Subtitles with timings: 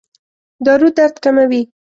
[0.65, 1.61] دارو درد کموي؟